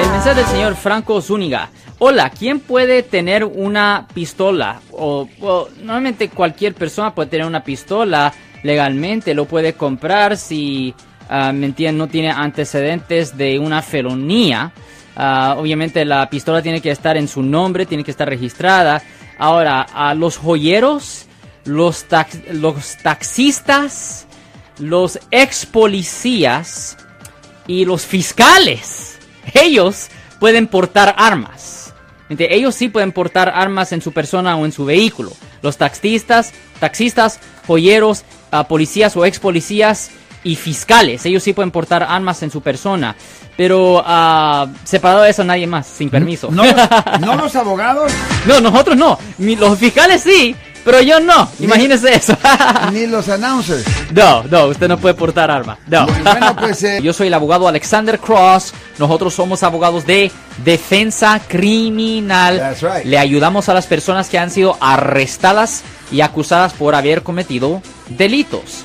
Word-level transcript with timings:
El 0.00 0.10
mensaje 0.10 0.34
del 0.34 0.46
señor 0.46 0.74
Franco 0.74 1.20
Zúñiga. 1.20 1.70
Hola, 2.00 2.30
¿quién 2.30 2.58
puede 2.58 3.04
tener 3.04 3.44
una 3.44 4.08
pistola? 4.12 4.80
O, 4.90 5.28
normalmente 5.80 6.30
cualquier 6.30 6.74
persona 6.74 7.14
puede 7.14 7.30
tener 7.30 7.46
una 7.46 7.62
pistola 7.62 8.32
legalmente, 8.64 9.34
lo 9.34 9.44
puede 9.44 9.74
comprar 9.74 10.36
si, 10.36 10.92
ah, 11.28 11.52
no 11.52 12.08
tiene 12.08 12.30
antecedentes 12.32 13.36
de 13.36 13.60
una 13.60 13.82
felonía. 13.82 14.72
Ah, 15.16 15.54
obviamente 15.56 16.04
la 16.04 16.28
pistola 16.28 16.60
tiene 16.60 16.80
que 16.80 16.90
estar 16.90 17.16
en 17.16 17.28
su 17.28 17.40
nombre, 17.40 17.86
tiene 17.86 18.02
que 18.02 18.10
estar 18.10 18.28
registrada. 18.28 19.00
Ahora, 19.38 19.82
a 19.82 20.14
los 20.14 20.36
joyeros, 20.36 21.26
los, 21.64 22.06
los 22.52 22.96
taxistas, 23.02 24.26
los 24.78 25.18
ex 25.30 25.66
policías 25.66 26.96
y 27.66 27.84
los 27.84 28.04
fiscales, 28.04 29.18
ellos 29.52 30.08
pueden 30.38 30.66
portar 30.66 31.14
armas. 31.18 31.94
Ellos 32.28 32.74
sí 32.74 32.88
pueden 32.88 33.12
portar 33.12 33.50
armas 33.54 33.92
en 33.92 34.00
su 34.00 34.12
persona 34.12 34.56
o 34.56 34.64
en 34.64 34.72
su 34.72 34.84
vehículo. 34.84 35.32
Los 35.62 35.76
taxistas, 35.76 36.52
taxistas, 36.80 37.38
joyeros, 37.66 38.24
policías 38.68 39.16
o 39.16 39.24
ex 39.24 39.38
policías 39.38 40.10
y 40.44 40.56
fiscales, 40.56 41.24
ellos 41.26 41.42
sí 41.42 41.52
pueden 41.52 41.70
portar 41.70 42.02
armas 42.02 42.42
en 42.42 42.50
su 42.50 42.60
persona. 42.60 43.16
Pero 43.56 44.02
ah, 44.04 44.66
separado 44.84 45.22
de 45.22 45.30
eso, 45.30 45.44
nadie 45.44 45.66
más, 45.66 45.86
sin 45.86 46.10
permiso. 46.10 46.50
No, 46.50 46.64
no 47.20 47.36
los 47.36 47.54
abogados 47.54 48.12
No, 48.46 48.60
nosotros 48.60 48.96
no. 48.96 49.18
Los 49.38 49.78
fiscales 49.78 50.22
sí, 50.22 50.54
pero 50.84 51.00
yo 51.00 51.18
no. 51.20 51.48
Imagínese 51.60 52.14
eso. 52.14 52.36
ni 52.92 53.06
los 53.06 53.28
announcers. 53.28 53.84
no, 54.12 54.42
no, 54.44 54.66
usted 54.66 54.88
no 54.88 54.98
puede 54.98 55.14
portar 55.14 55.50
arma. 55.50 55.78
No. 55.86 56.06
Bueno, 56.06 56.56
pues, 56.56 56.82
eh, 56.84 57.00
Yo 57.02 57.12
soy 57.12 57.28
el 57.28 57.34
abogado 57.34 57.66
Alexander 57.66 58.18
Cross. 58.18 58.74
Nosotros 58.98 59.32
somos 59.32 59.62
abogados 59.62 60.04
de 60.04 60.30
defensa 60.64 61.40
criminal. 61.48 62.58
That's 62.58 62.82
right. 62.82 63.04
Le 63.04 63.18
ayudamos 63.18 63.68
a 63.68 63.74
las 63.74 63.86
personas 63.86 64.28
que 64.28 64.38
han 64.38 64.50
sido 64.50 64.76
arrestadas 64.80 65.82
y 66.12 66.20
acusadas 66.20 66.74
por 66.74 66.94
haber 66.94 67.22
cometido 67.22 67.80
delitos. 68.08 68.84